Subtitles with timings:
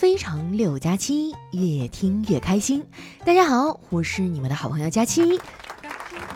[0.00, 2.82] 非常六加七，越听越开心。
[3.22, 5.38] 大家好，我是你们的好朋友佳期。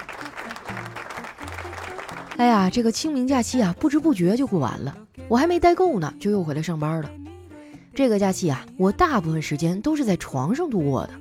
[2.37, 4.95] 哎呀，这个清明假期啊，不知不觉就过完了，
[5.29, 7.11] 我还没待够呢，就又回来上班了。
[7.95, 11.15] 这个假期啊，我大部分时间都是在床上度过的。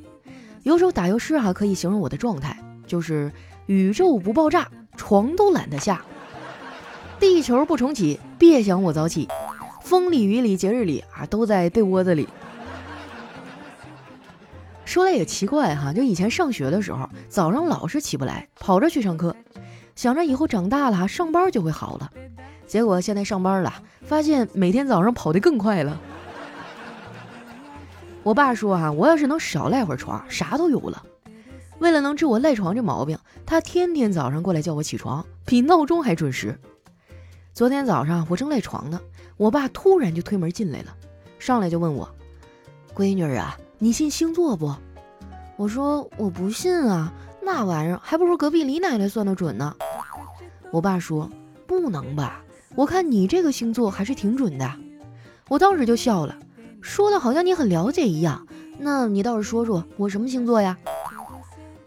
[0.63, 3.31] 有首打油诗哈，可以形容我的状态，就是
[3.67, 4.67] 宇宙不爆炸，
[4.97, 5.95] 床都懒得下；
[7.21, 9.29] 地球不重启，别想我早起。
[9.83, 12.27] 风里雨里节日里啊，都在被窝子里。
[14.85, 19.35] 说来也奇怪哈，就以前上学的时候，早上老是起不来，跑着去上课，
[19.95, 22.09] 想着以后长大了上班就会好了。
[22.65, 25.99] 结果现在上班了，发现每天早上跑得更快了。
[28.23, 31.03] 我爸说哈，我要是能少赖会儿床，啥都有了。
[31.79, 36.57] 为了能治我赖床这毛病，他天天早上过来叫我起床，比闹钟还准时。
[37.53, 38.99] 昨天早上我正赖床呢。
[39.37, 40.95] 我爸突然就推门进来了，
[41.39, 42.09] 上来就问我
[42.95, 44.73] ：“闺女啊，你信星座不？”
[45.57, 49.75] 我说：“我不信啊，那玩意儿还不如隔壁李奶奶算得准呢。”
[50.71, 51.29] 我爸说
[51.67, 52.43] ：“不能吧？
[52.75, 54.71] 我看你这个星座还是挺准的。”
[55.49, 56.35] 我当时就笑了，
[56.81, 58.47] 说的好像你很了解一样。
[58.79, 60.77] 那你倒是说说我什么星座呀？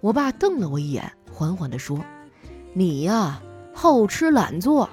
[0.01, 1.99] 我爸瞪了我一眼，缓缓地说
[2.75, 3.41] ：“你呀，
[3.73, 4.89] 好吃懒做。”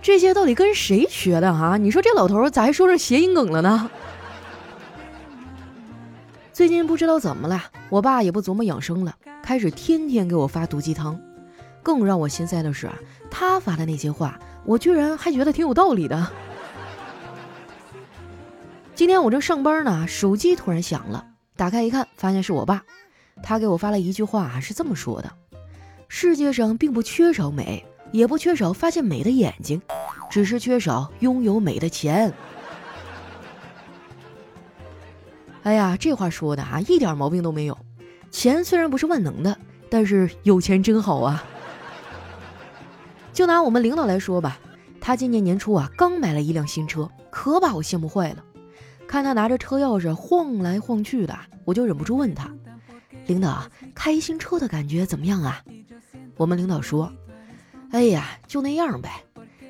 [0.00, 1.76] 这些到底跟谁学的啊？
[1.76, 3.90] 你说这老头咋还说上谐音梗了呢？
[6.52, 11.20] 最近不知道怎么了，我爸也不琢磨养生了，开始天天给我发毒鸡汤。
[11.82, 12.94] 更让我心塞的是啊，
[13.30, 16.26] 他发的那些话，我居然还觉得挺有道理的。
[18.94, 21.24] 今天我正上班呢，手机突然响了，
[21.56, 22.82] 打开一看，发现是我爸。
[23.42, 25.30] 他给我发了一句话，是这么说的
[26.08, 29.80] ：“世界上并不缺少美。”也不缺少发现美的眼睛，
[30.30, 32.32] 只是缺少拥有美的钱。
[35.64, 37.76] 哎呀，这话说的啊，一点毛病都没有。
[38.30, 39.58] 钱虽然不是万能的，
[39.90, 41.44] 但是有钱真好啊。
[43.32, 44.58] 就拿我们领导来说吧，
[45.00, 48.44] 他今年年初啊，刚买了一辆新车，可把我羡慕坏了。
[49.06, 52.50] 看他拿着车钥匙晃来晃去的，我就忍不住问他
[53.26, 55.62] ：“领导，开新车的感觉怎么样啊？”
[56.36, 57.12] 我们领导说。
[57.90, 59.24] 哎呀，就那样呗。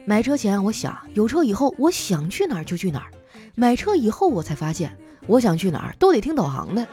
[0.05, 3.11] 买车前我想有车以后我想去哪儿就去哪儿，
[3.55, 4.97] 买车以后我才发现
[5.27, 6.87] 我想去哪儿都得听导航的，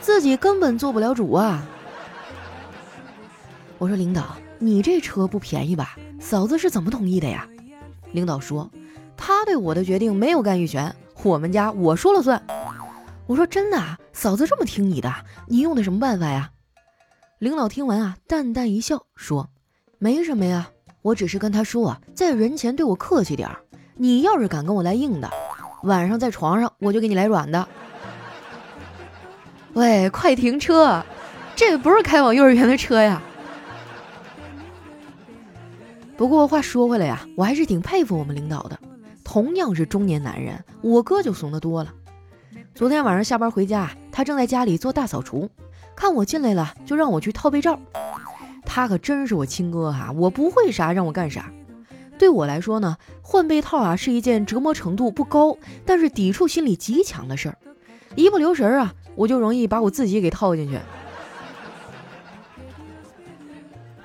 [0.00, 1.66] 自己根本做不了主啊。
[3.78, 5.96] 我说领导，你这车不便宜吧？
[6.18, 7.46] 嫂子是怎么同意的呀？
[8.12, 8.70] 领导说，
[9.16, 12.42] 他对我的决定没有干预权，我们家我说了算。
[13.26, 15.12] 我说真的，嫂子这么听你的，
[15.46, 16.50] 你用的什么办法呀？
[17.38, 19.50] 领导听完啊，淡淡一笑说。
[20.04, 20.68] 没什么呀，
[21.00, 23.56] 我只是跟他说，在人前对我客气点儿。
[23.96, 25.30] 你要是敢跟我来硬的，
[25.84, 27.66] 晚上在床上我就给你来软的。
[29.72, 31.02] 喂，快停车！
[31.56, 33.22] 这不是开往幼儿园的车呀。
[36.18, 38.78] 不过话说回来呀，我还是挺佩服我们领导的。
[39.24, 41.90] 同样是中年男人，我哥就怂得多了。
[42.74, 45.48] 昨天晚上下班回家，他正在家里做大扫除，
[45.96, 47.80] 看我进来了，就让我去套被罩。
[48.74, 51.52] 他可真是我亲哥哈，我不会啥让我干啥。
[52.18, 57.56] 对我来说呢，换被套啊是一件折磨程度不高，但是抵触心理极强的事儿。
[58.16, 60.80] 一不留神啊，我就容易把我自己给套进去。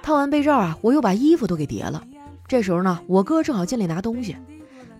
[0.03, 2.03] 套完被罩啊，我又把衣服都给叠了。
[2.47, 4.37] 这时候呢，我哥正好进来拿东西。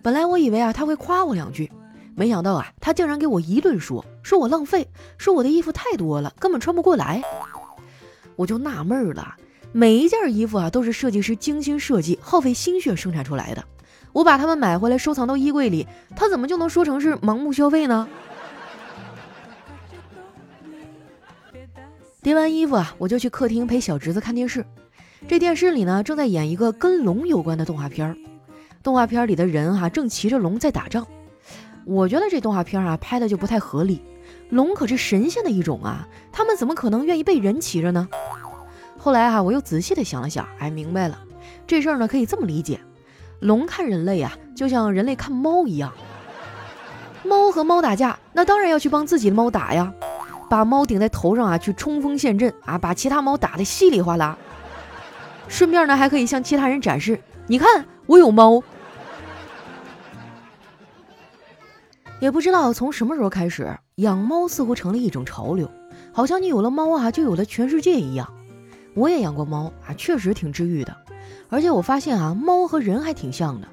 [0.02, 1.70] 本来我以为啊他会夸我两句，
[2.16, 7.22] 没想到啊他竟然给我一顿说，说我浪费，说我的衣服太多了，根本穿不过来。
[8.34, 9.36] 我就纳闷了。
[9.72, 13.64] 每一件衣服啊，都是设计师精心设计、耗费心血生产出来的。
[14.12, 15.86] 我把它们买回来收藏到衣柜里，
[16.16, 18.08] 他怎么就能说成是盲目消费呢？
[22.20, 24.64] 叠完衣服啊，我就去客厅陪小侄子看电视。
[25.28, 28.16] 这电视里呢，正在演一个跟龙有关的动画片。
[28.82, 31.06] 动画片里的人哈，正骑着龙在打仗。
[31.84, 34.02] 我觉得这动画片啊，拍的就不太合理。
[34.48, 38.08] 龙可是神仙的一种啊，他们怎么可能愿意被人骑着呢？
[39.02, 41.18] 后来哈，我又仔细的想了想，哎，明白了，
[41.66, 42.78] 这事儿呢可以这么理解：
[43.40, 45.90] 龙看人类啊，就像人类看猫一样。
[47.24, 49.90] 猫和猫打架，那当然要去帮自己的猫打呀，
[50.50, 54.36] 把猫顶在头上啊，去冲锋陷阵啊，把其他猫打得稀里哗啦。
[55.48, 58.62] 顺便呢，还可以向其他人展示，你看我有猫。
[62.20, 65.70] 也不知道从什么时候开始，养猫似乎成了一种潮流，
[66.12, 68.30] 好像你有了猫啊，就有了全世界一样。
[68.94, 70.96] 我也养过猫啊，确实挺治愈的。
[71.48, 73.68] 而且我发现啊，猫和人还挺像的，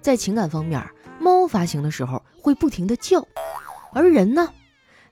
[0.00, 0.82] 在情感方面，
[1.18, 3.26] 猫发情的时候会不停的叫，
[3.92, 4.48] 而人呢，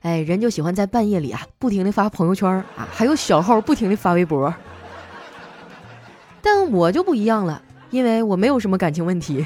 [0.01, 4.53] 哎，人就喜欢在半夜里啊不停的发朋友圈啊，还有小号不停的发微博。
[6.41, 9.45] 但我就不一样了，因为我没有什么感情问题。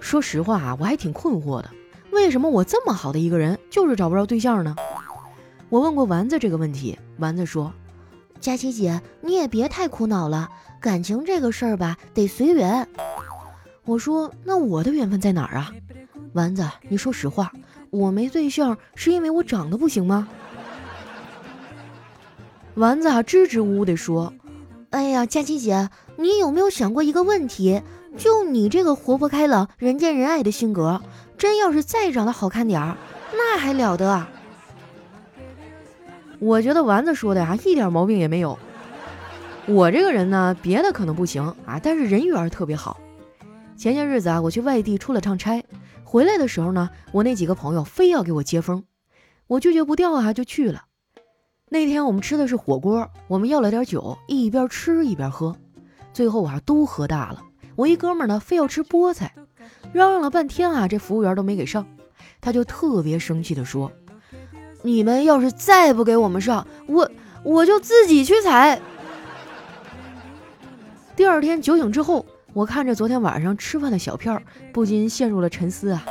[0.00, 1.70] 说实话啊，我还挺困惑的，
[2.10, 4.74] 为什么我这么好的一个人，就是找不着对象呢？
[5.72, 7.72] 我问过丸子这个问题，丸子说
[8.40, 10.46] ：“佳琪姐，你也别太苦恼了，
[10.78, 12.86] 感情这个事儿吧，得随缘。”
[13.86, 15.72] 我说：“那我的缘分在哪儿啊？”
[16.34, 17.50] 丸子，你说实话，
[17.88, 20.28] 我没对象是因为我长得不行吗？
[22.74, 24.34] 丸子啊，支支吾吾地说
[24.92, 25.88] ：“哎呀，佳琪姐，
[26.18, 27.80] 你有没有想过一个问题？
[28.18, 31.00] 就你这个活泼开朗、人见人爱的性格，
[31.38, 32.98] 真要是再长得好看点儿，
[33.32, 34.26] 那还了得！”
[36.42, 38.58] 我觉得丸子说的呀，一点毛病也没有。
[39.66, 42.98] 我这个人呢，别的可能不行啊，但是人缘特别好。
[43.76, 45.64] 前些日子啊，我去外地出了趟差，
[46.02, 48.82] 回来的时候呢，我那几个朋友非要给我接风，
[49.46, 50.82] 我拒绝不掉啊，就去了。
[51.68, 55.54] 那天我们吃的是火锅，我们要了点酒，一边吃一边喝，
[56.12, 57.40] 最后啊都喝大了。
[57.76, 59.32] 我一哥们呢，非要吃菠菜，
[59.92, 61.86] 嚷嚷了半天啊，这服务员都没给上，
[62.40, 63.92] 他就特别生气的说。
[64.82, 67.10] 你们要是再不给我们上，我
[67.42, 68.80] 我就自己去采。
[71.16, 74.40] 第二天酒醒之后，我看着昨天晚上吃饭的小票，
[74.72, 76.04] 不禁陷入了沉思啊。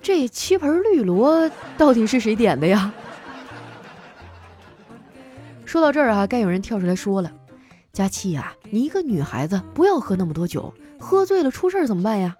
[0.00, 2.92] 这七盆绿萝到底是谁点的呀？
[5.64, 7.30] 说到这儿啊，该有人跳出来说了
[7.92, 12.36] ：“佳期呀，你一个女孩子不要喝那么多酒，喝醉了出事儿怎么办呀？”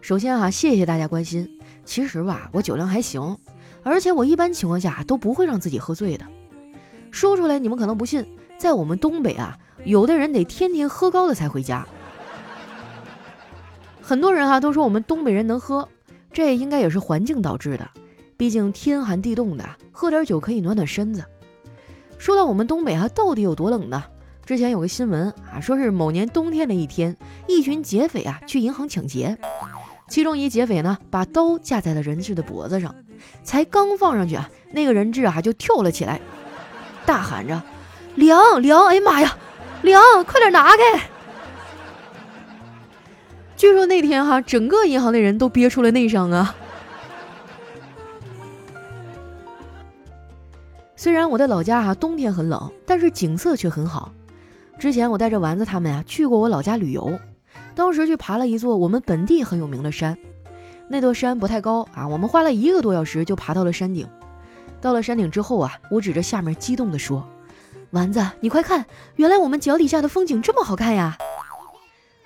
[0.00, 1.60] 首先啊，谢谢大家关心。
[1.84, 3.36] 其实吧，我酒量还行。
[3.82, 6.24] 而且我一般情况下都不会让自己喝醉的。
[7.10, 8.26] 说出来你们可能不信，
[8.56, 11.86] 在我们东北啊，有的人得天天喝高了才回家。
[14.00, 15.88] 很多人哈都说我们东北人能喝，
[16.32, 17.88] 这应该也是环境导致的。
[18.36, 21.24] 毕竟天寒地冻的，喝点酒可以暖暖身子。
[22.18, 24.02] 说到我们东北啊到底有多冷呢？
[24.44, 29.38] 之前有个新闻啊，说是某年冬天的一天，一群劫匪啊去银行抢劫。
[30.08, 32.92] 其中一劫匪呢，把刀架在了人质的脖子上，
[33.42, 36.20] 才刚放上去啊，那个人质啊就跳了起来，
[37.04, 37.62] 大喊着
[38.16, 38.86] ：“凉凉！
[38.86, 39.36] 哎呀妈呀，
[39.82, 40.02] 凉！
[40.24, 41.00] 快点拿开！”
[43.56, 46.54] 据说那天哈，整个银行的人都憋出了内伤啊。
[50.96, 54.12] 虽然我的老家哈冬天很冷，但是景色却很好。
[54.78, 57.18] 之前我带着丸子他们啊去过我老家旅游。
[57.74, 60.16] 当时去爬了一座我们本地很有名的山，
[60.92, 64.06] 那座山不太高啊，我们花了一个多小时就爬到了山顶。
[64.78, 67.26] 到了山顶之后啊，我指着下面激动地说
[67.92, 68.84] ：“丸子，你快看，
[69.16, 71.16] 原来我们脚底下的风景这么好看呀！”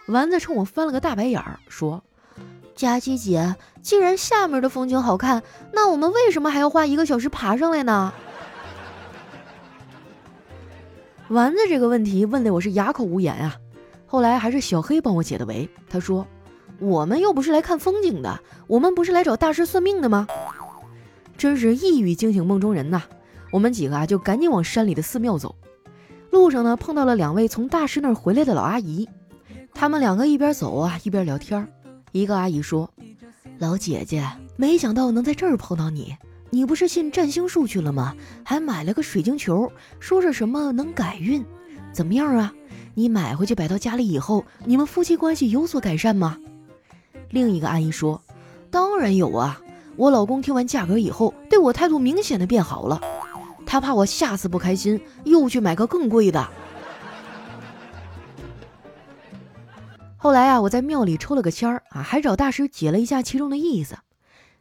[0.09, 2.03] 丸子冲我翻了个大白眼儿，说
[2.75, 8.13] ：“佳琪姐，既然下面的风景好看，那我们为什么还要花一个小时爬上来呢？”
[11.31, 13.57] 丸子这个问题问的我是哑口无言啊。
[14.07, 15.69] 后来还是小黑帮我解的围。
[15.89, 16.27] 他说
[16.79, 20.27] ：“我们又不是来看风景的，我们不是来找大师算命的吗？”
[21.39, 23.03] 真是一语惊醒梦中人呐！
[23.53, 25.55] 我们几个啊就赶紧往山里的寺庙走。
[26.31, 29.09] 路上呢碰到了两位从大师那儿回来的老阿姨，
[29.73, 31.67] 他们两个一边走啊一边聊天。
[32.13, 32.91] 一个阿姨说
[33.59, 36.17] ：“老姐姐，没想到能在这儿碰到你。
[36.51, 38.15] 你不是信占星术去了吗？
[38.45, 41.45] 还买了个水晶球，说是什么能改运，
[41.93, 42.53] 怎么样啊？”
[42.95, 46.39] 你买回去摆到家里以后，你们夫妻关系有所改善吗？
[47.31, 48.23] 另一个阿姨说
[48.71, 49.61] ：“当然有啊，
[49.97, 53.01] 我老公听完价格以后，对我态度明显的变好了。
[53.65, 56.49] 他怕我下次不开心，又去买个更贵的。
[60.17, 63.97] ”后来啊，我在庙里抽了个签儿啊，还找大师解了一下其中的意思。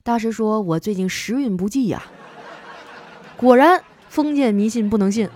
[0.03, 2.03] 大师说我最近时运不济呀。
[3.37, 5.29] 果然，封建迷信不能信，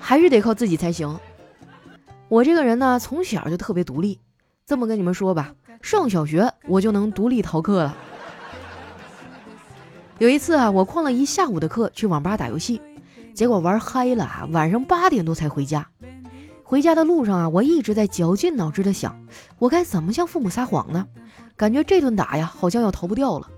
[0.00, 1.18] 还是得靠自己才行。
[2.28, 4.20] 我这个人呢，从小就特别独立。
[4.66, 7.96] 这么跟你们说吧，上小学我就能独立逃课了。
[10.18, 12.80] 有一次啊，我旷了一下午的课去网吧打游戏，
[13.34, 15.86] 结果玩嗨了啊，晚上八点多才回家。
[16.62, 19.16] 回家的路上啊，我一直在绞尽脑汁的想，
[19.58, 21.06] 我该怎么向父母撒谎呢？
[21.54, 23.48] 感觉这顿打呀，好像要逃不掉了。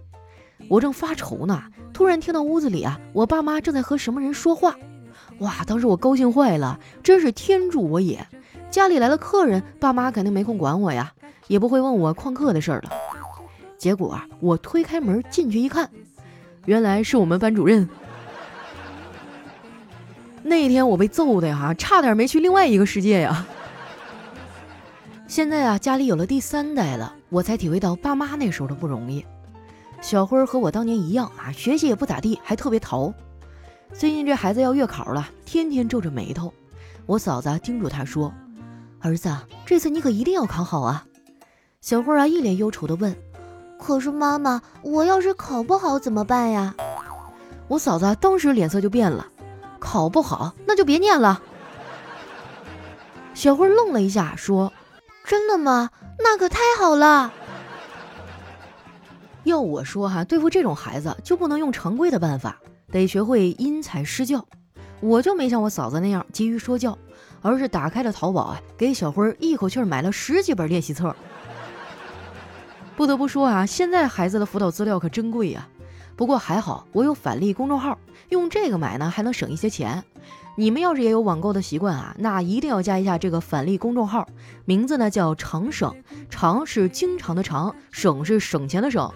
[0.68, 4.76] 我正发愁呢，突然听到屋子里啊，我爸妈正在和什么人说话。
[5.38, 8.26] 哇，当时我高兴坏了，真是天助我也！
[8.70, 11.12] 家里来了客人，爸妈肯定没空管我呀，
[11.46, 12.90] 也不会问我旷课的事儿了。
[13.76, 15.88] 结果啊，我推开门进去一看，
[16.66, 17.88] 原来是我们班主任。
[20.42, 23.46] 那天我被揍的呀，差点没去另外一个世界呀。
[25.26, 29.24] 现在啊，家里有了第三代了，我才体会到爸妈那时候的不容易。
[30.00, 33.12] 小辉和我当年一样啊，学习也不咋地，还特别淘。
[33.92, 36.52] 最近这孩子要月考了，天天皱着眉头。
[37.04, 38.32] 我嫂子叮嘱他说
[39.00, 41.04] ：“儿子，这次你可一定要考好啊！”
[41.80, 43.16] 小慧啊，一脸忧愁地问
[43.78, 46.74] ：“可是妈妈，我要是考不好怎么办呀？”
[47.68, 49.26] 我嫂子当时脸色就变了
[49.78, 51.40] ：“考不好那就别念了。”
[53.34, 54.72] 小慧愣了一下，说
[55.24, 55.90] ：“真的吗？
[56.18, 57.32] 那可太好了！
[59.44, 62.58] 要我说哈，对付这种孩子就不能用常规的办法，
[62.90, 64.44] 得学会因材施教。”
[65.00, 66.98] 我就没像我嫂子那样急于说教，
[67.42, 71.14] 而是打开了淘宝啊，给小辉一口气买了十几本练习册。
[72.96, 75.68] 不得不说啊，现在孩子的辅导资料可真贵呀。
[76.16, 77.96] 不过还好，我有返利公众号，
[78.30, 80.02] 用这个买呢还能省一些钱。
[80.56, 84.28] 你们要是也有网购的习惯啊，那一定要加一下这个返利公众号，
[84.64, 85.94] 名字呢叫常省，
[86.28, 89.12] 常是经常的常，省是省钱的省，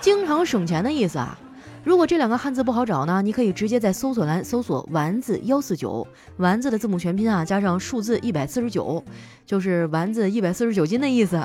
[0.00, 1.38] 经常省钱的意思啊。
[1.84, 6.06] 如果这两个汉字不好找呢，你可以直接在搜索栏搜索“丸子幺四九”，
[6.36, 9.02] 丸子的字母全拼啊，加上数字一百四十九，
[9.46, 11.40] 就是丸子一百四十九斤的意思，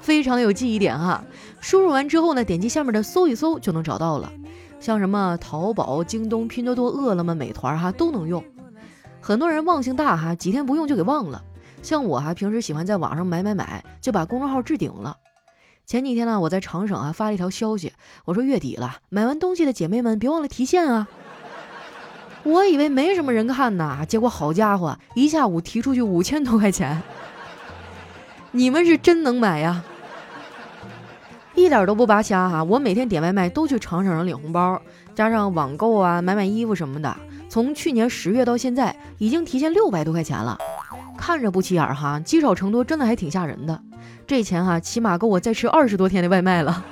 [0.00, 1.24] 非常有记忆点哈。
[1.60, 4.30] 输入完之后呢，点击下面的搜一搜就能找到了，
[4.78, 8.44] 像什么淘宝、京东、拼多多、饿了么、美团哈都能用。
[9.20, 11.42] 很多人忘性大哈，几天不用就给忘了。
[11.82, 15.16] 像我哈，平时喜欢在网上买买买，就把公众号置顶了。
[15.84, 17.92] 前几天呢，我在长省啊发了一条消息，
[18.24, 21.08] 我说月底了，买完东西的姐妹们别忘了提现啊。
[22.44, 27.02] 我以为没什么人看呢，结果好家伙，一下午提出去五千多块钱。
[28.52, 29.84] 你们是真能买呀，
[31.54, 32.64] 一点都不拔瞎哈！
[32.64, 34.80] 我每天点外卖都去长省上领红包，
[35.14, 37.14] 加上网购啊，买买衣服什么的，
[37.48, 40.58] 从去年十月到现在，已经提现六百多块钱了。
[41.22, 43.80] 看着不起眼哈，积少成多，真的还挺吓人的。
[44.26, 46.84] 这钱哈，起码够我再吃二十多天的外卖了。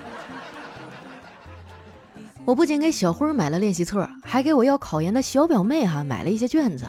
[2.46, 6.86] 我不仅给小辉买了练习册，还给我要考研的小表妹哈买了一些卷子，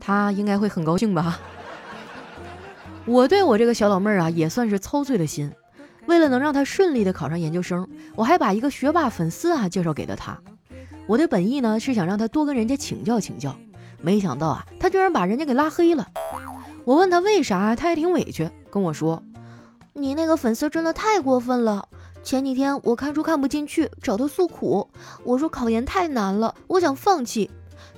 [0.00, 1.38] 她应该会很高兴吧？
[3.04, 5.52] 我对我这个小老妹儿啊，也算是操碎了心。
[6.06, 10.38] 为了能让她顺利的考上研究生，我还把一个学霸粉丝啊介绍给了她。
[11.06, 13.54] 我的本意呢是想让她多跟人家请教请教，
[14.00, 16.08] 没想到啊，她居然把人家给拉黑了。
[16.88, 19.22] 我问他为啥，他还挺委屈，跟我说。
[19.92, 21.86] 你那个粉丝真的太过分了！
[22.22, 24.88] 前几天我看书看不进去，找他诉苦，
[25.22, 27.50] 我说考研太难了，我想放弃。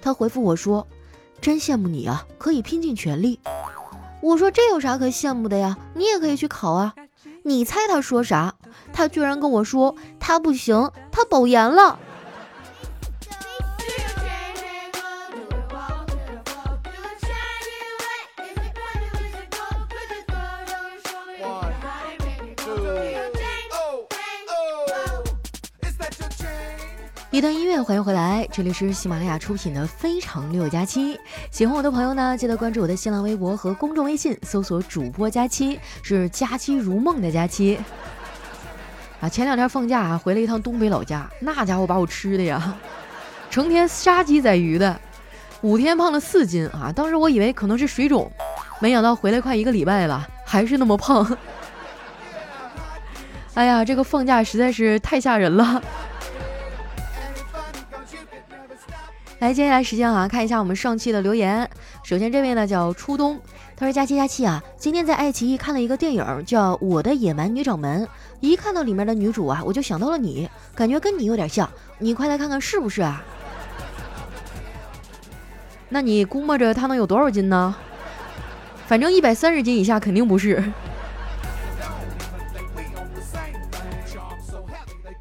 [0.02, 0.88] 他回复我说
[1.40, 3.38] ：“真羡慕你啊，可以拼尽全力。”
[4.20, 5.78] 我说：“这有啥可羡慕的呀？
[5.94, 6.92] 你也可以去考啊！”
[7.47, 8.56] 你猜他说啥？
[8.92, 11.97] 他居然跟我说他不行，他保研了。
[27.32, 31.14] 一段音乐，欢迎回来，这里是喜马拉雅出品的《非常六加七》。
[31.52, 37.78] 喜欢我的朋友呢，记得关注我的新浪微博和公众微信，搜索“主播佳期”，是“佳期如梦”的佳期。
[39.20, 42.76] 啊，前两天放假啊，回了一趟东北老家，那家伙把我吃的呀，
[43.49, 45.00] 成天杀鸡宰鱼的，
[45.60, 46.90] 五天胖了四斤啊！
[46.92, 48.28] 当时我以为可能是水肿，
[48.80, 51.38] 没想到回来快一个礼拜了，还是那么胖。
[53.54, 55.80] 哎呀，这个放假实在是太吓人了。
[59.40, 61.66] 来，接下来时间啊，看一下我们上期的留言。
[62.02, 63.40] 首先这位呢叫初冬，
[63.75, 68.04] 他说：“佳期佳期啊，今天在爱奇艺看了一个电影，叫《我的野蛮女掌门》。
[68.40, 71.66] 一看到里面的女主啊，我就想到了你，感觉跟你有点像。
[71.99, 73.25] 你快来看看是不是啊？
[75.88, 77.75] 那你估摸着她能有多少斤呢？
[78.87, 80.62] 反正一百三十斤以下肯定不是。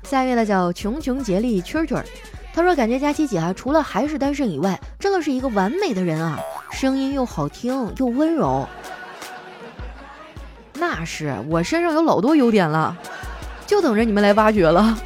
[0.04, 2.06] 下一位呢叫穷穷竭力蛐蛐儿。”
[2.60, 6.38] 他说：“感觉佳琪姐啊，除了还是单身以外，真的是一个完美的人啊，
[6.72, 8.68] 声音又好听又温柔。
[10.74, 12.98] 那是我身上有老多优点了，
[13.66, 14.98] 就等着你们来挖掘了。”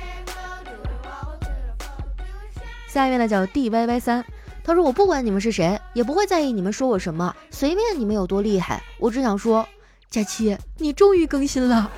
[2.89, 4.25] 下一位呢叫 D Y Y 三，
[4.63, 9.63] 他说：“我不管你们是谁，也不会在意你们说我什么，随便你们有多厉害，我只想说，
[10.09, 11.91] 佳期，你终于更新了。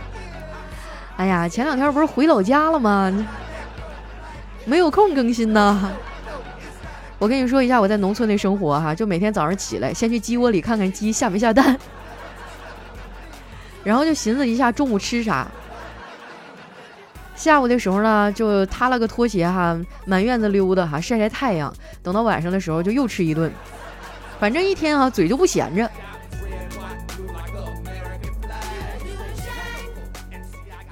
[1.16, 3.10] 哎呀，前两天不是回老家了吗？”
[4.64, 5.90] 没有空更新呢。
[7.18, 11.78] 我跟你说一下我在农村的生活哈，就每天早上起来，先去鸡窝里看看鸡下没下蛋，
[13.84, 15.46] 然后就寻思一下中午吃啥。
[17.34, 21.72] 下午的时候呢，就踏了个拖鞋哈，满院子溜达哈，晒晒太阳。
[22.02, 23.50] 等到晚上的时候就又吃一顿，
[24.38, 25.90] 反正一天哈嘴就不闲着。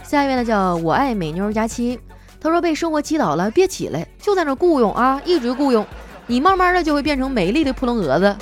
[0.03, 2.01] 下一位呢叫我爱美妞佳期，
[2.41, 5.87] 他说被生活击倒了，别起来，就在那雇佣啊，一直雇佣，
[6.27, 8.37] 你慢慢的就会变成美丽的扑棱蛾子。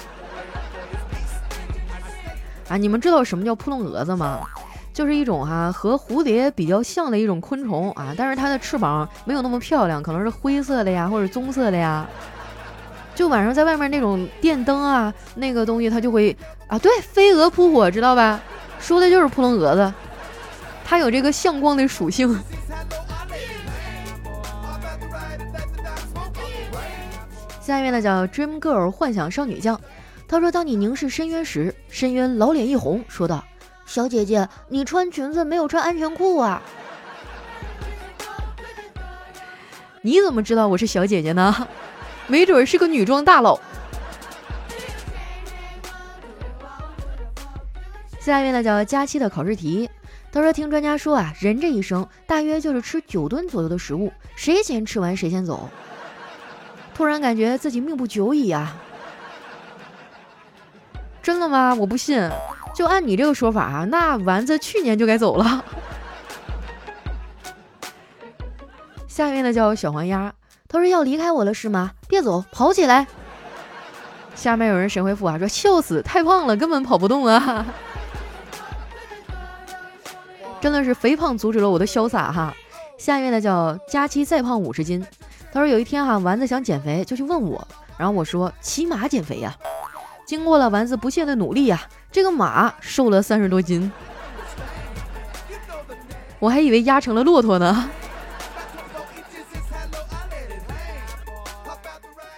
[2.68, 4.40] 啊，你们知道什么叫扑棱蛾子吗？
[4.92, 12.06] 就是一种哈和蝴蝶比较像的一种昆虫啊，但是它的翅膀没有那么漂亮，可能是灰色的呀，或者棕色的呀。
[13.14, 16.36] 就晚上在外面那种电灯啊，那个东西它就会
[16.66, 18.40] 啊，对，飞蛾扑火，知道吧？
[18.78, 19.92] 说的就是扑棱蛾子，
[20.84, 22.38] 它有这个向光的属性。
[27.66, 29.80] 下面呢叫 Dream Girl 幻想少女酱，
[30.28, 33.44] 他说：“当你凝视深渊时，深渊老脸一红，说道。”
[33.84, 36.62] 小姐姐，你穿裙子没有穿安全裤啊？
[40.00, 41.66] 你怎么知道我是小姐姐呢？
[42.28, 43.58] 没准是个女装大佬。
[48.20, 49.90] 下面呢叫佳期的考试题，
[50.30, 55.68] 他说听专家说啊，人这一生大约就是吃九吨左右的食物，谁先吃完谁先走。
[56.96, 58.74] 突然感觉自己命不久矣啊！
[61.22, 61.74] 真的吗？
[61.74, 62.30] 我不信。
[62.74, 65.62] 就按你这个说法啊，那丸子去年就该走了。
[69.06, 70.32] 下面呢叫小黄鸭，
[70.68, 71.90] 他说要离开我了是吗？
[72.08, 73.06] 别走，跑起来。
[74.34, 77.66] 下面有人神回复啊，说笑死，太胖了，根本跑不动啊。
[80.62, 82.54] 真的是肥胖阻止了我的潇洒哈。
[82.96, 85.06] 下面呢叫佳期再胖五十斤，
[85.56, 89.56] 他说有一天哈，丸子想减肥就去问我，然后我说骑马减肥呀。
[90.26, 91.80] 经过了丸子不懈的努力呀。
[92.12, 93.90] 这个马瘦了三十多斤，
[96.38, 97.88] 我还以为压成了骆驼呢。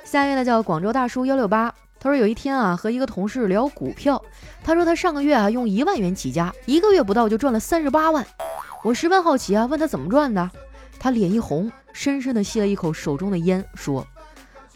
[0.04, 4.22] 下一位呢叫广州大叔幺六八，他说有一天啊和一个同事聊股票，
[4.62, 8.24] 他说他上个月啊用一万元起家，一个月不到就赚了三十八万。
[8.84, 10.48] 我十分好奇啊，问他怎么赚的，
[11.00, 14.06] 他脸一红，深深的吸了一口手中的烟，说：“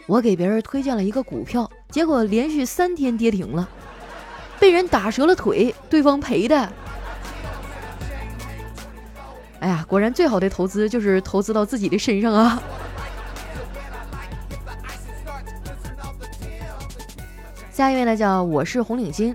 [0.08, 3.68] 我给别人推荐了一个股票，结果连续三天跌停了。”
[4.58, 6.72] 被人打折了腿，对方赔的。
[9.60, 12.60] 哎呀，果然最好的投资就是投资到自己的身上啊！
[17.70, 19.32] 下一位呢，叫我是红领巾。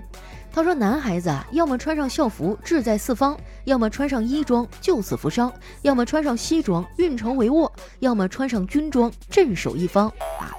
[0.52, 3.34] 他说：“男孩子啊，要么穿上校服志在四方，
[3.68, 5.52] 要么穿上衣装救死扶伤，
[5.82, 10.08] 要么穿上西装运筹帷幄，要么穿上军装镇守一方
[10.40, 10.56] 啊，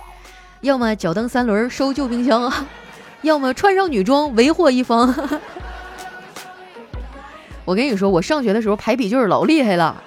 [0.62, 2.68] 要么脚蹬三轮收旧冰箱啊。
[3.24, 5.12] ”要么穿上女装为祸一方。
[7.66, 10.04] 我跟你说，我上学的时候排比句老厉害了。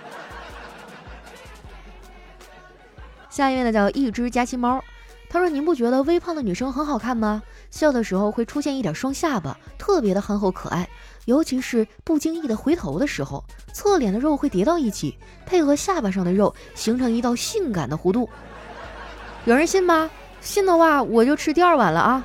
[3.29, 4.83] 下一位呢叫一只夹心猫，
[5.29, 7.43] 他说：“您不觉得微胖的女生很好看吗？
[7.71, 10.89] 笑的时候会出现一点双下巴，特别的憨厚可爱。
[11.25, 18.29] 尤其是不经意的回头的时候，侧脸的肉会叠到一起，配合下巴上的肉，形成一道性感的弧度。
[19.45, 20.11] 有人信吗？
[20.41, 22.25] 信的话，我就吃第二碗了啊！”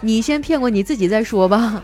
[0.00, 1.82] 你先骗过你自己再说吧。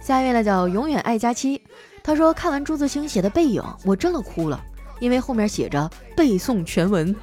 [0.00, 1.60] 下一位呢叫永远爱佳期，
[2.04, 4.60] 他说看完朱自清写的《背影》，我真的哭了，
[5.00, 7.14] 因为后面写着背诵全文。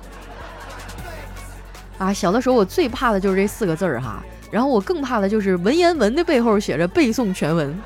[1.97, 7.77] 啊，小的时候我最怕的就是这四个字儿哈，然后我更怕的就是文言文的背后写着背诵全文，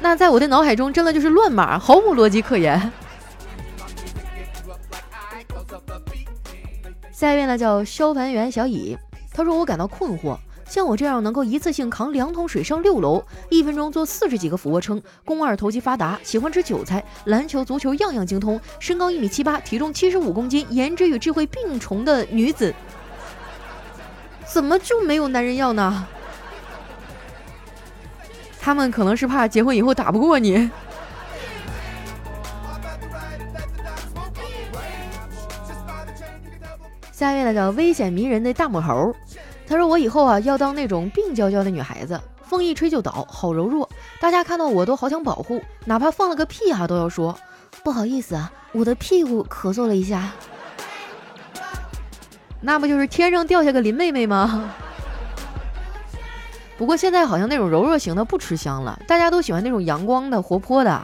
[0.00, 2.92] 那在我的脑海中真的就是乱码，毫无逻辑可言。
[7.10, 8.98] 下一位呢叫消防员小乙，
[9.32, 10.36] 他说我感到困惑，
[10.72, 22.74] 像我这样能够一次性扛两桶水上六楼，一分钟做四十几个俯卧撑，肱二头肌发达，喜欢吃韭菜，篮球足球样样精通，身高一米七八，体重七十五公斤，颜值与智慧并重的女子，
[24.46, 26.06] 怎么就没有男人要呢？
[28.58, 30.70] 他们可能是怕结婚以后打不过你。
[37.12, 39.14] 下一位呢叫危险迷人的大母猴，
[39.72, 43.88] 他说我以后啊要当那种病娇娇的女孩子，风一吹就倒，好柔弱，
[44.20, 47.34] 大家看到我都好想保护，哪怕放了个屁哈都要说
[47.82, 50.32] 不好意思啊，我的屁股咳嗽了一下，
[52.60, 54.74] 那不就是天上掉下个林妹妹吗？
[56.76, 61.02] 不过现在好像那种柔弱型的不吃香了，大家都喜欢那种阳光的、活泼的。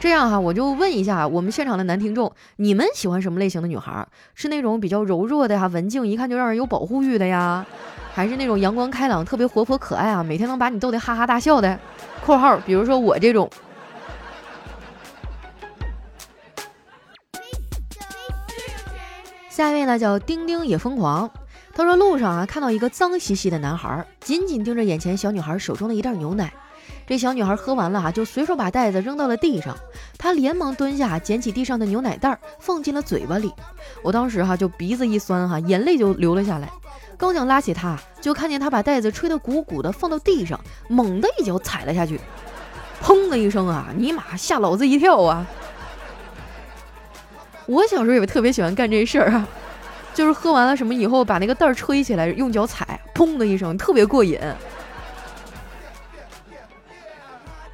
[0.00, 4.08] 这样哈，我就问一下我们现场的男听众，你们喜欢什么类型的女孩？
[4.34, 7.66] 是那种比较柔弱的呀，文静，一看就让人有保护欲的呀，
[8.14, 11.78] 还是那种阳光开朗、特别活泼可爱啊，每天能把你逗得哈哈大笑的
[12.24, 13.50] ？（括号比如说我这种。）
[19.50, 21.30] 下一位呢叫丁丁也疯狂，
[21.74, 26.50] 他说路上啊看到一个脏兮兮的男孩，紧紧盯着眼前小女孩手中的一袋牛奶。
[27.10, 29.76] 这小女孩喝完了啊，就随手把袋子扔到了地上。
[30.16, 33.52] 她连忙蹲下捡起地上的牛奶袋，放进了嘴巴里。
[34.00, 36.70] 我当时哈就鼻子一酸哈，眼泪就流了下来。
[37.18, 42.20] 刚想拉起她，就看见她把袋子吹得鼓鼓的，放到地上，猛地一脚踩了下去，
[43.02, 45.44] 砰的一声啊，尼玛吓老子一跳啊！
[47.66, 49.48] 我小时候也特别喜欢干这事儿啊，
[50.14, 54.38] 就是喝完了什么以后，把那个袋儿吹起来，用脚踩，砰的一声，特别过瘾。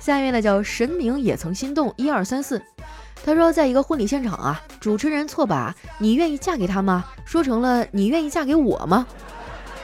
[0.06, 2.62] 下面呢叫神明也曾心动一二三四，
[3.24, 9.04] 他说在一个婚礼现场啊，主持人错把你愿意嫁给他吗说成了你愿意嫁给我吗？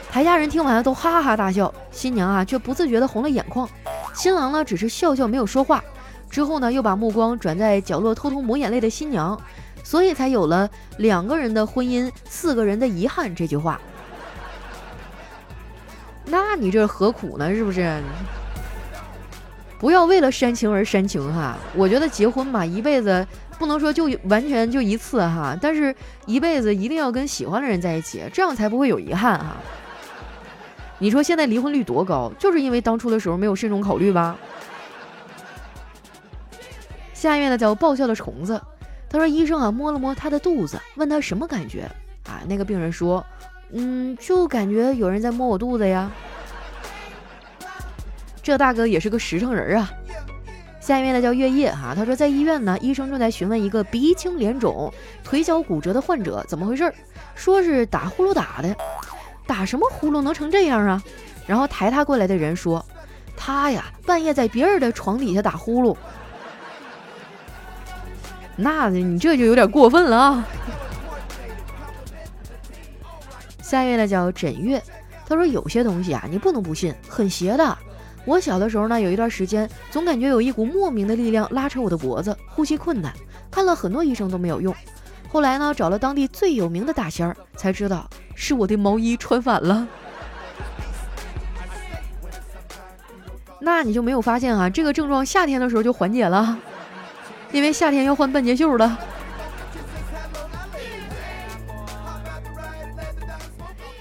[0.09, 3.69] 台下人听完都哈哈大笑，新娘啊却不自觉的红了眼眶，
[4.13, 5.83] 新郎呢只是笑笑没有说话，
[6.29, 9.37] 之后呢又把目光转在角落偷偷抹眼泪的新娘，
[9.83, 13.77] 所以才有了两个人的婚姻四个人的遗憾这句话。
[16.23, 17.53] 那你这何苦呢？
[17.53, 18.01] 是不是？
[19.83, 21.57] 不要为了煽情而煽情哈！
[21.75, 23.27] 我觉得结婚嘛，一辈子
[23.59, 25.93] 不能说就完全就一次哈，但是
[26.25, 29.57] 一辈子一定要跟喜欢的人在一起，这样才不会有遗憾哈。
[30.99, 34.37] 你说现在离婚率多高，就是因为当初的时候没有慎重考虑吧？
[37.13, 38.61] 下面呢叫爆笑的虫子，
[39.09, 41.81] 他说医生啊摸了摸他的肚子，问他什么感觉
[42.25, 42.39] 啊？
[42.47, 43.21] 那个病人说，
[43.73, 46.09] 嗯，就感觉有人在摸我肚子呀。
[48.43, 49.89] 这大哥也是个实诚人啊！
[50.81, 56.93] 下一位呢叫月夜哈，他说在医院呢，医生正在询问一个鼻青脸肿、腿脚骨折的患者怎么回事，
[57.35, 58.75] 说是打呼噜打的，
[59.47, 61.01] 打什么呼噜能成这样啊？
[61.47, 62.85] 然后抬他过来的人说，
[63.37, 65.95] 他呀半夜在别人的床底下打呼噜，
[68.57, 70.47] 那你这就有点过分了啊！
[73.61, 74.83] 下一位呢叫枕月，
[75.25, 77.77] 他说有些东西啊你不能不信，很邪的。
[78.25, 83.13] 我小的时候呢，有一段时间总感觉有一股莫名的力量拉扯我的脖子，呼吸困难，
[83.51, 84.73] 看了很多医生都没有用。
[85.29, 89.85] 后来呢，找了当地最有名的大仙儿，才知道是我的毛衣穿反了。
[93.59, 94.69] 那你就没有发现啊？
[94.69, 96.57] 这个症状夏天的时候就缓解了，
[97.51, 98.97] 因为夏天要换半截袖了。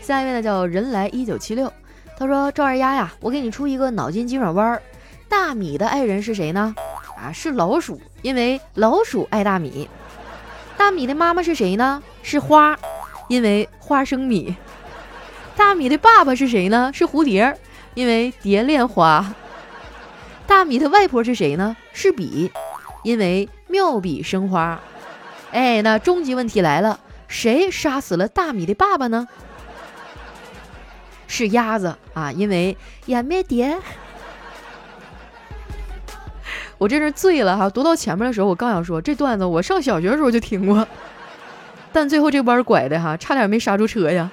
[0.01, 1.73] 下一位呢，叫人来一九七六。
[2.17, 4.83] 他说：“赵二丫呀，我给你出一个脑筋急转弯儿。
[5.29, 6.75] 大米的爱人是谁呢？
[7.17, 9.89] 啊，是老鼠，因为老鼠爱大米。
[10.77, 12.03] 大米的妈妈是谁呢？
[12.23, 12.79] 是花，
[13.29, 14.55] 因为花生米。
[15.57, 16.91] 大米的爸爸是谁呢？
[16.95, 17.59] 是蝴蝶，
[17.95, 19.35] 因为蝶恋花。
[20.47, 21.77] 大米的外婆是谁呢？
[21.93, 22.53] 是笔，
[23.03, 24.81] 因为妙笔生花。
[25.51, 29.27] 哎，那终极问题来了，谁杀死了大米的爸爸呢？”
[31.33, 33.79] 是鸭子啊，因为湮灭蝶。
[36.77, 37.71] 我真是醉了哈！
[37.71, 40.87] 读到前面的时候，我刚想说这段子，我上小学的时候就听过，
[41.91, 44.31] 但最后这弯拐的哈，差点没刹住车呀。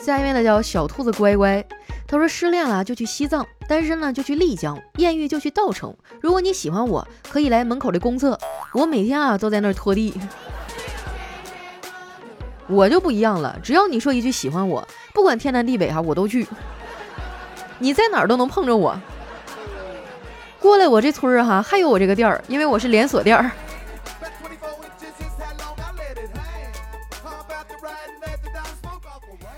[0.00, 1.64] 下一位呢叫小兔子乖乖，
[2.06, 5.96] 他说失恋了就去西藏，单身呢就去丽江，艳遇就去稻城。
[6.20, 8.38] 如果你喜欢我，可以来门口的公厕，
[8.74, 10.12] 我每天啊都在那儿拖地。
[12.68, 16.46] 我就不一样了，只要你说一句喜欢我，不管天南地北哈，我都去。
[17.78, 18.98] 你在哪儿都能碰着我。
[20.58, 23.50] 过来我这村儿哈，还有我这个店儿，因为我是连锁店儿。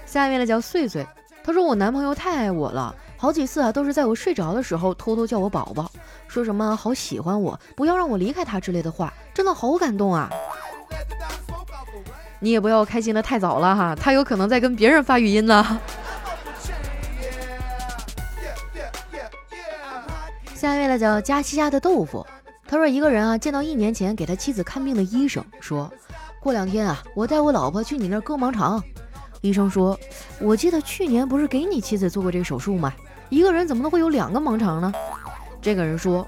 [0.04, 1.06] 下一位呢叫碎碎，
[1.44, 5.90] 他说我男朋友太爱我了，好几次啊都是在我睡着的时候偷偷叫我宝宝，
[6.26, 10.28] 说什么好喜欢我，不要让我离开他之类的话，真的好感动啊。
[12.40, 15.80] 你也不要开心的太早了哈，他有可能在跟别人发语音呢。
[20.54, 22.26] 下一位呢叫佳期家的豆腐，
[22.66, 25.90] 他说一个人啊见到一年前给他妻子看病的医生，说
[26.40, 28.82] 过两天啊我带我老婆去你那儿割盲肠。
[29.40, 29.96] 医生说，
[30.40, 32.92] 我记得去年不是给你妻子做过这个手术吗？
[33.28, 34.92] 一个人怎么能会有两个盲肠呢？
[35.62, 36.26] 这个人说，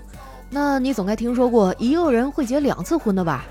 [0.48, 3.44] 那你总该听说过一个人会结两次婚的吧？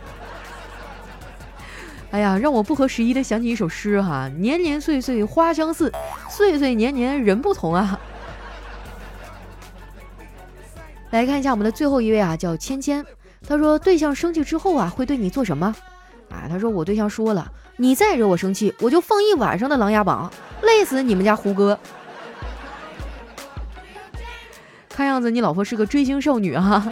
[2.11, 5.91] 哎呀，让我不合时宜的想起一首诗哈，年年岁岁花相似，
[6.29, 7.99] 岁岁年年人不同啊。
[11.11, 13.05] 来看一下我们的最后一位啊，叫芊芊，
[13.47, 15.75] 他说对象生气之后啊，会对你做什么？
[16.29, 20.31] 啊，他说我对象说了，你再惹我生气，我就放一晚上的琅琊榜，
[20.63, 21.77] 累死你们家胡歌。
[24.89, 26.91] 看样子你老婆是个追星少女哈。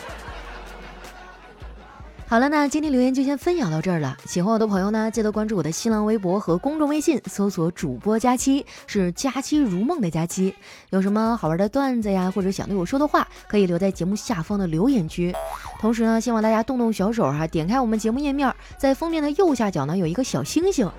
[2.29, 4.17] 好了，那今天留言就先分享到这儿了。
[4.25, 10.53] 喜欢我的朋友呢，记得关注我的新浪微博和公众微信，搜索主播佳期，是佳期如梦的佳期。
[10.89, 15.33] 有什么好玩的段子呀，或者想对我说的话，可以留在节目下方的留言区。
[15.79, 20.91] 同时呢，希望大家动动小手哈，点开我们节目页面，在封面的右下角呢有一个小星星，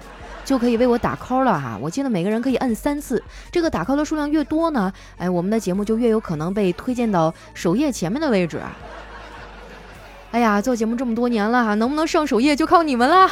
[0.47, 1.79] 就可以为我打 call 了哈。
[1.79, 8.63] 我记得每个人可以按三次，这个打 call 的数量越多呢，哎，我们的节目就越有可能被推荐到首页前面的位置。
[10.31, 13.29] 哎呀，做节目这么多年了，能不能上首页就靠你们了，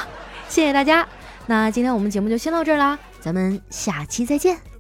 [0.49, 1.07] 谢谢大家。
[1.47, 4.76] 那今天我们节目就先到这儿啦，咱们下期再见。